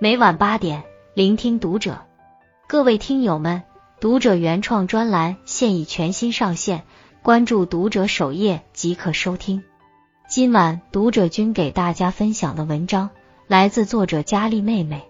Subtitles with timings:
[0.00, 1.98] 每晚八点，聆听读者。
[2.68, 3.64] 各位听友们，
[3.98, 6.84] 读者原创专栏现已全新上线，
[7.20, 9.64] 关注读者首页即可收听。
[10.28, 13.10] 今晚读者君给大家分享的文章
[13.48, 15.02] 来自作者佳丽妹妹。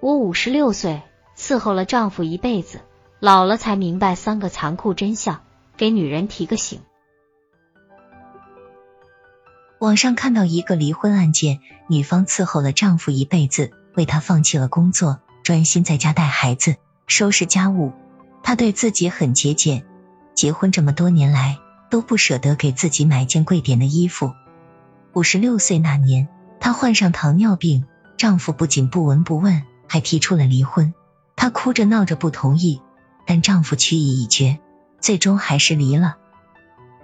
[0.00, 1.00] 我五十六岁，
[1.34, 2.80] 伺候了丈夫一辈子，
[3.20, 5.40] 老了才明白三个残酷真相，
[5.78, 6.82] 给女人提个醒。
[9.78, 16.76] 网上看到一个离婚案件，女方伺候了丈夫一辈子，为他放弃了工作，专心在家带孩子、
[17.08, 17.92] 收拾家务。
[18.44, 19.84] 她对自己很节俭，
[20.34, 21.58] 结婚这么多年来
[21.90, 24.34] 都不舍得给自己买件贵点的衣服。
[25.14, 26.28] 五十六岁那年，
[26.60, 30.94] 她患上糖尿病，丈夫不仅不闻不问，还提出了离婚。
[31.34, 32.80] 她哭着闹着不同意，
[33.26, 34.60] 但丈夫去意已决，
[35.00, 36.18] 最终还是离了。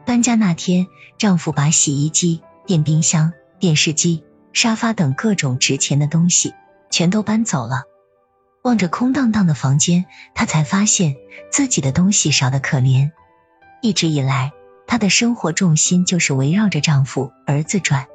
[0.07, 0.87] 搬家那天，
[1.19, 2.41] 丈夫把洗衣机。
[2.67, 4.23] 电冰箱、电视机、
[4.53, 6.55] 沙发等各种值钱的东西
[6.95, 7.83] 全都搬走了。
[8.63, 11.17] 望着空荡荡的房间，她才发现
[11.51, 13.11] 自己的东西少得可怜。
[13.83, 14.53] 一直以来，
[14.87, 18.07] 她的生活重心就是围绕着丈夫、儿子转。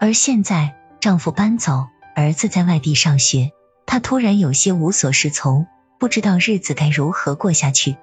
[0.00, 3.52] 而现在，丈夫搬走，儿子在外地上学，
[3.86, 5.68] 她突然有些无所适从，
[6.00, 7.98] 不知道日子该如何过下去。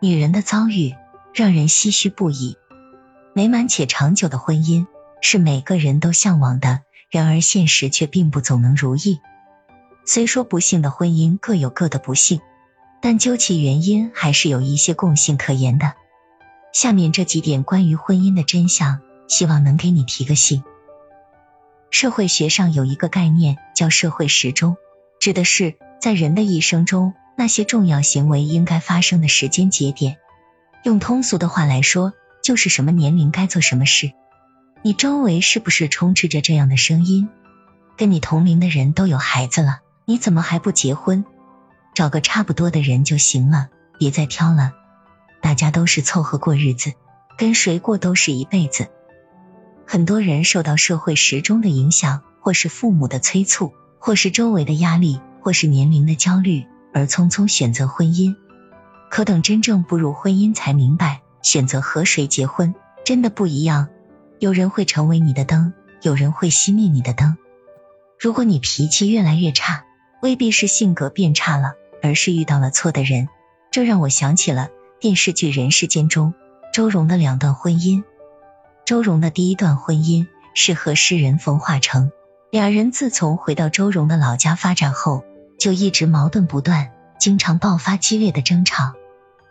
[0.00, 0.96] 女人的遭遇
[1.32, 2.56] 让人唏嘘不已。
[3.32, 4.88] 美满且长久的婚姻。
[5.22, 9.20] 是每个人都向往的，然而现实却并不总能如意。
[10.06, 12.40] 虽说不幸的婚姻各有各的不幸，
[13.02, 15.94] 但究其原因，还是有一些共性可言的。
[16.72, 20.62] 下面这几点关于婚姻的真相，希望能给你提个醒。
[21.90, 24.76] 社会学上有一个概念叫社会时钟，
[25.18, 30.18] 指的是在人的一生中那些重要行为应该发生的时间节点。
[30.84, 32.12] 用通俗的话来说，
[32.44, 34.12] 就是什么年龄该做什么事。
[34.82, 37.28] 你周围是不是充斥着这样的声音？
[37.96, 41.24] 跟你同龄的人都有孩子了，你怎么还不结婚？
[41.92, 44.72] 找个差不多的人就行了，别再挑了。
[45.42, 46.92] 大家都是凑合过日子，
[47.36, 48.86] 跟谁过都是一辈子。
[49.84, 56.64] 很多人受到社会时钟的影响，或是父母的催促，或是周围的压力，或是年龄的焦虑，
[56.94, 58.36] 而匆匆选择婚姻。
[59.10, 63.88] 可等真正步入婚姻，才明白选择和谁结婚真的不一样。
[64.38, 67.36] 有人会成为你的灯，有人会熄灭你的灯。
[68.20, 69.84] 如果你脾气越来越差，
[70.20, 73.28] 未必是性格变差了，而是遇到了错的人。
[73.70, 74.68] 这让我想起了
[75.00, 76.34] 电视剧《人世间》中
[76.72, 78.02] 周蓉的两段婚姻。
[78.84, 82.10] 周蓉的第一段婚姻是和诗人冯化成，
[82.50, 85.24] 俩人自从回到周蓉的老家发展后，
[85.58, 88.94] 就一直矛盾不断，经常爆发激烈的争吵。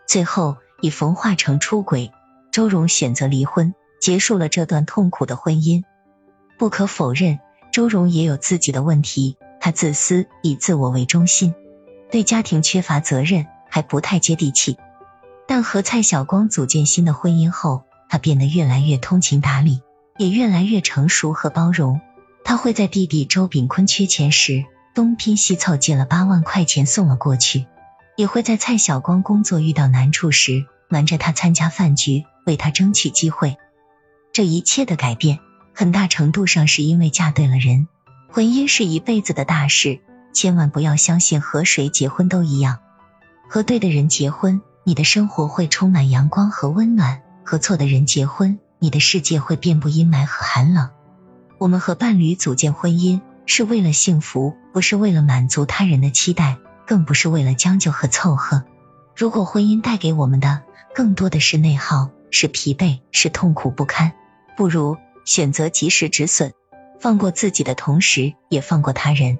[0.06, 2.10] 最后以冯化成出轨，
[2.50, 3.74] 周蓉选择离婚。
[3.98, 5.82] 结束了这段痛苦的婚姻。
[6.58, 7.40] 不可否认，
[7.72, 9.38] 周蓉也有自己的问题。
[9.66, 11.52] 她自私，以自我为中心，
[12.12, 14.76] 对家庭缺乏责任，还不太接地气。
[15.48, 19.82] 但和蔡晓光组建新的婚姻后，她变得越来越通情达理，
[20.18, 22.00] 也越来越成熟和包容。
[22.44, 27.66] 他会在弟弟周炳坤缺钱时，东拼西凑借了八万块钱送了过去；
[28.16, 33.56] 也会在蔡晓光工作遇到难处时，瞒着他参加饭局，为他争取机会。
[34.32, 35.40] 这一切的改变，
[35.74, 37.88] 很大程度上是因为嫁对了人。
[38.36, 39.98] 婚姻是一辈子的大事，
[40.34, 42.80] 千万不要相信和谁结婚都一样。
[43.48, 50.90] 和对的人结婚，你的生活会充满阳光和温暖；和错的人结婚，你的世界会遍布阴霾和寒冷。
[51.56, 58.64] 我们和伴侣组建婚姻，是为了幸福，不是为了满足他人的期待，更不是为了将就和凑合。
[59.16, 60.62] 如果婚姻带给我们的
[60.94, 64.12] 更多的是内耗，是疲惫，是痛苦不堪。
[64.58, 66.52] 不如选择及时止损，
[66.98, 69.38] 放过自己的同时，也放过他人。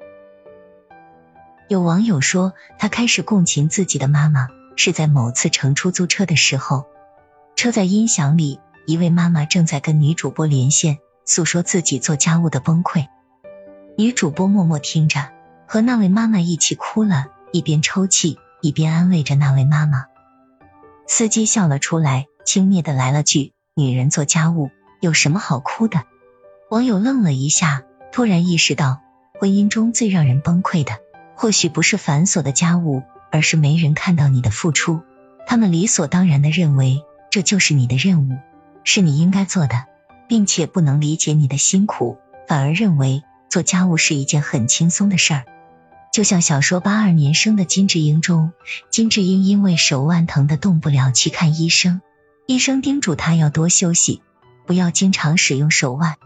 [1.68, 6.86] 有网友说，他开始共情自己的妈妈，是在某次乘出租车的时候，
[7.56, 13.06] 车载音响里，一位妈妈正在跟女主播连线，诉说自己做家务的崩溃。
[13.98, 15.32] 女主播默默听着，
[15.66, 20.06] 和那位妈妈一起哭了，一边抽泣，一边安慰着那位妈妈。
[21.08, 24.70] 司机笑了出来，轻蔑的来了句：“女人做家务。”
[25.00, 26.04] 有什么好哭的？
[26.68, 29.00] 网友愣了一下，突然意识到，
[29.38, 30.98] 婚姻中最让人崩溃的，
[31.36, 35.00] 或许不是繁琐的家务，而是没人看到你的付出。
[35.46, 38.32] 他们理所当然的认为这就是你的任务，
[38.82, 39.84] 是你应该做的，
[40.28, 42.18] 并且不能理解你的辛苦，
[42.48, 45.44] 反而认为做家务是一件很轻松的事儿。
[46.12, 48.52] 就像小说《八二年生的金智英》中，
[48.90, 52.00] 金智英因为手腕疼的动不了去看医生，
[52.46, 54.20] 医生叮嘱她要多休息。
[54.66, 56.16] 不要经常使用手腕。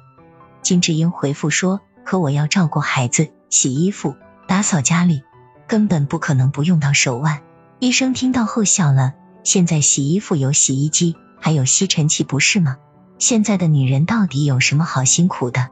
[0.62, 4.16] 金智英回复说：“可我要照顾孩子、洗衣服、
[4.46, 5.22] 打扫家里，
[5.66, 7.42] 根本不可能不用到手腕。
[7.78, 12.76] 医生听到后笑了，现在洗衣服有洗衣机，还有吸尘器，不是吗？
[13.18, 15.68] 现在的女人到底有什么好辛苦的？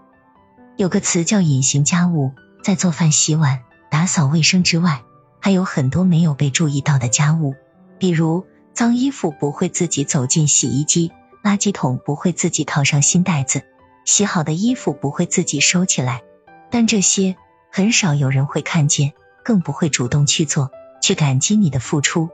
[0.76, 2.32] 有个词叫隐形家务，
[2.62, 5.02] 在做饭、洗碗、打扫卫生之外，
[5.40, 7.54] 还有很多没有被注意到的家务，
[7.98, 11.10] 比如脏衣服不会自己走进洗衣机，
[11.42, 13.64] 垃圾桶不会自己套上新袋子，
[14.08, 16.22] 洗好的衣服不会自己收起来。
[16.70, 17.36] 但这些
[17.70, 19.12] 很少有人会看见，
[19.44, 20.70] 更不会主动去做，
[21.02, 22.30] 去感激你的付出。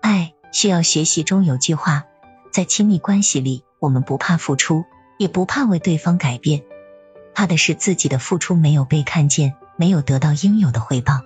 [0.00, 2.06] 爱需要学习中有句话，
[2.50, 4.86] 在亲密关系里，我们不怕付出，
[5.18, 6.62] 也不怕为对方改变。
[7.34, 11.20] 怕的是自己的付出没有被看见，没有得到应有的回报。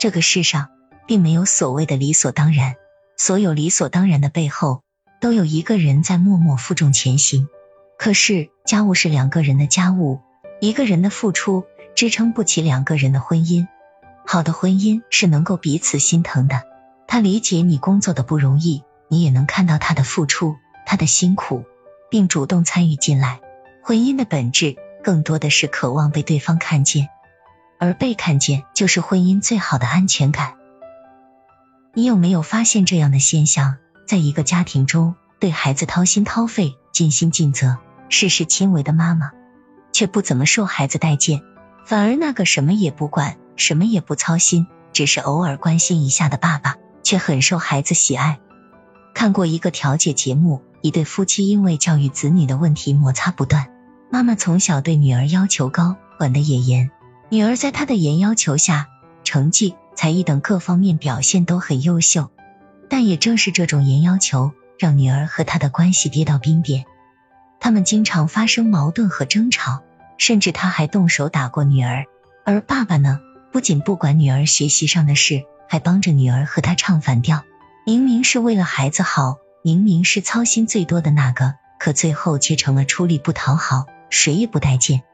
[0.00, 0.70] 这个世上
[1.06, 2.74] 并没有所谓的理所当然，
[3.16, 4.82] 所有理所当然的背后，
[5.20, 7.48] 都有一个人在默默负重前行。
[7.96, 10.20] 可是家务是两个人的家务，
[10.60, 11.64] 一个人的付出
[11.94, 13.66] 支撑不起两个人的婚姻。
[14.24, 16.62] 好的婚姻是能够彼此心疼的，
[17.06, 20.56] 他理解你工作的不容易，你也能看到他的付出，
[20.86, 21.64] 他的辛苦，
[22.10, 23.40] 并主动参与进来。
[23.82, 24.76] 婚姻的本质。
[25.04, 27.08] 更多的是渴望被对方看见，
[27.80, 30.54] 而被看见就是婚姻最好的安全感。
[31.92, 33.78] 你有没有发现这样的现象？
[34.06, 37.78] 在一个家庭中，对孩子掏心掏肺、尽心尽责、
[38.12, 39.30] 事事亲为的妈妈，
[39.90, 41.40] 却不怎么受孩子待见；
[41.86, 48.38] 反而那个什么也不管、什么也不操心，只是偶尔关心一下的爸爸，却很受孩子喜爱。
[49.14, 53.68] 看过一个调解节目，一对夫妻因为教育子女的问题摩擦不断。
[54.10, 56.90] 妈妈从小对女儿要求高，管得也严。
[57.30, 58.88] 女儿在她的严要求下，
[59.24, 62.28] 成绩、才艺等各方面表现都很优秀。
[62.90, 66.84] 但也正是这种严要求，让女儿和她的关系跌到冰点。
[67.62, 69.84] 他们经常发生矛盾和争吵，
[70.18, 72.06] 甚至他还动手打过女儿。
[72.44, 73.20] 而爸爸呢，
[73.52, 77.44] 不仅不管女儿学习上的事，还帮着女儿和她唱反调。
[77.86, 83.86] 明明是为了孩子好，明明是操心最多的那个，可最后却成了出力不讨好。
[84.10, 85.04] 谁也不待见，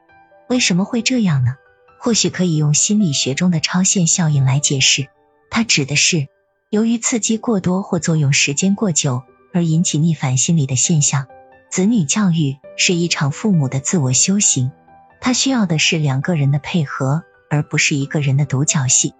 [0.47, 1.53] 为什么会这样呢？
[1.99, 5.05] 或许可以用心理学中的超限效应来解释。
[5.51, 6.25] 它指的是
[6.71, 9.21] 由于刺激过多或作用时间过久
[9.53, 11.27] 而引起逆反心理的现象。
[11.69, 14.71] 子女教育是一场父母的自我修行，
[15.21, 19.13] 他需要的是两个人的配合，而不是一个人的独角戏。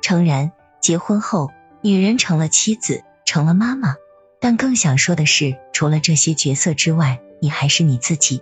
[0.00, 1.50] 诚然，结婚后
[1.82, 3.96] 女人成了妻子，成了妈妈，
[4.40, 8.40] 但更想说的是，除了这些角色之外，你还是你自己。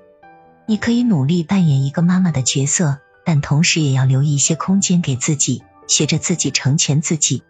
[0.67, 7.43] 你可以努力扮演一个妈妈的角色，但同时也要留一些空间给自己，学着自己成全自己，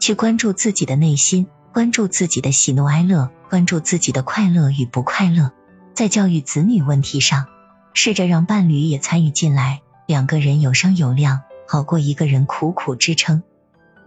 [0.00, 1.48] 去关注自己的内心，
[1.78, 5.52] 关注自己的喜怒哀乐，关注自己的快乐与不快乐。
[5.94, 7.46] 在教育子女问题上，
[7.94, 13.44] 试着让伴侣也参与进来，两个人有商有量，好过一个人苦苦支撑。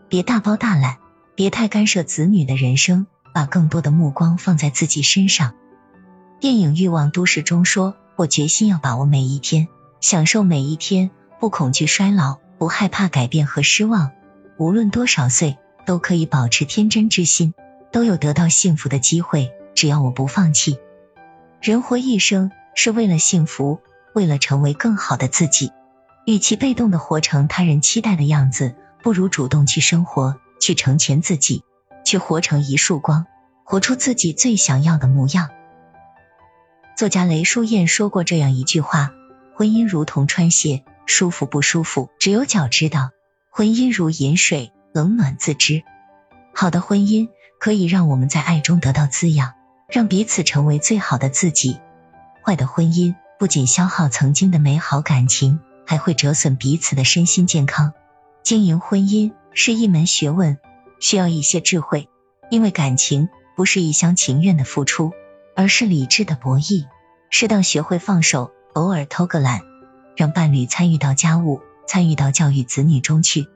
[0.10, 0.98] 别大包大揽，
[1.34, 5.54] 别太干涉子女的人生，把更多的目光放在自己身上。
[6.42, 7.96] 电影《欲望都市》中说。
[8.18, 9.70] 我决心要把握每一天，
[10.02, 11.10] 享受每一天，
[11.40, 14.12] 不恐惧衰老，不害怕改变和失望。
[14.58, 17.54] 无论多少岁，都可以保持天真之心，
[17.92, 19.52] 都有得到幸福的机会。
[19.74, 20.78] 只要我不放弃。
[21.62, 23.80] 人活一生是为了幸福，
[24.14, 25.72] 为了成为更好的自己。
[26.26, 31.64] 与其被动的活成他人期待的样子，不如主动去生活，去成全自己，
[32.06, 33.26] 去活成一束光，
[33.64, 35.50] 活出自己最想要的模样。
[36.96, 39.14] 作家雷淑燕说过这样一句话：
[39.56, 43.10] 婚姻如同穿鞋，舒服不舒服，只有脚知道；
[43.50, 45.84] 婚姻如饮水，冷暖自知。
[46.54, 47.30] 好的婚姻
[47.60, 49.54] 可以让我们在爱中得到滋养，
[49.90, 51.80] 让彼此成为最好的自己；
[52.46, 57.94] 坏的婚姻不仅消耗曾经的美好感情，还会折损彼此的身心健康。
[58.44, 60.58] 经营婚姻是一门学问，
[61.00, 62.10] 需要一些智慧，
[62.50, 65.12] 因为感情不是一厢情愿的付出。
[65.54, 66.88] 而是理智的博弈，
[67.30, 69.60] 适当学会放手，偶尔偷个懒，
[70.16, 73.50] 让伴侣参与到家务、参与到教育子女中去，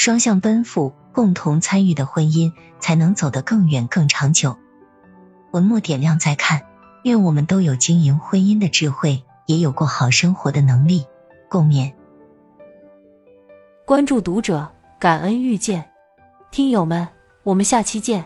[0.00, 4.56] 双向奔赴，共同参与的婚姻才能走得更远、更长久。
[5.50, 6.62] 文末点亮再看，
[7.02, 11.04] 愿我们都有经营婚姻的智慧，也有过好生活的能力。
[11.50, 11.92] 共勉。
[13.84, 15.90] 关注读者，感恩遇见，
[16.50, 17.06] 听友们，
[17.42, 18.24] 我们下期见。